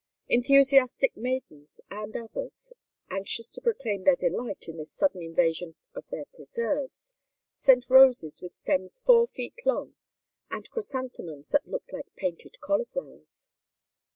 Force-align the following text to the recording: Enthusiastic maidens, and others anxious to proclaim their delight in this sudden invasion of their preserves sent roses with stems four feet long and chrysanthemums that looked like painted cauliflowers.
Enthusiastic 0.27 1.15
maidens, 1.15 1.79
and 1.91 2.17
others 2.17 2.73
anxious 3.11 3.47
to 3.49 3.61
proclaim 3.61 4.03
their 4.03 4.15
delight 4.15 4.67
in 4.67 4.77
this 4.77 4.91
sudden 4.91 5.21
invasion 5.21 5.75
of 5.93 6.07
their 6.07 6.25
preserves 6.33 7.15
sent 7.53 7.87
roses 7.87 8.41
with 8.41 8.51
stems 8.51 8.97
four 9.05 9.27
feet 9.27 9.63
long 9.63 9.93
and 10.49 10.71
chrysanthemums 10.71 11.49
that 11.49 11.67
looked 11.67 11.93
like 11.93 12.11
painted 12.15 12.59
cauliflowers. 12.61 13.53